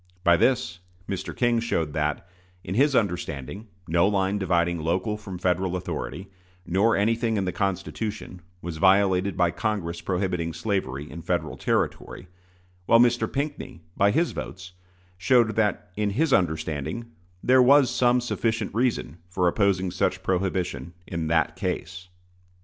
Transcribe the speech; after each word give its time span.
By 0.23 0.35
this, 0.35 0.79
Mr. 1.07 1.35
King 1.37 1.59
showed 1.59 1.93
that, 1.93 2.27
in 2.63 2.73
his 2.73 2.95
understanding, 2.95 3.67
no 3.87 4.07
line 4.07 4.39
dividing 4.39 4.79
local 4.79 5.15
from 5.15 5.37
Federal 5.37 5.75
authority, 5.75 6.27
nor 6.65 6.95
anything 6.97 7.37
in 7.37 7.45
the 7.45 7.51
Constitution, 7.51 8.41
was 8.63 8.77
violated 8.77 9.37
by 9.37 9.51
Congress 9.51 10.01
prohibiting 10.01 10.53
slavery 10.53 11.07
in 11.11 11.21
Federal 11.21 11.55
territory; 11.55 12.27
while 12.87 12.97
Mr. 12.99 13.31
Pinckney, 13.31 13.83
by 13.95 14.09
his 14.09 14.31
votes, 14.31 14.71
showed 15.19 15.55
that, 15.55 15.91
in 15.95 16.09
his 16.09 16.33
understanding, 16.33 17.11
there 17.43 17.61
was 17.61 17.91
some 17.91 18.19
sufficient 18.21 18.73
reason 18.73 19.19
for 19.29 19.47
opposing 19.47 19.91
such 19.91 20.23
prohibition 20.23 20.95
in 21.05 21.27
that 21.27 21.55
case. 21.55 22.09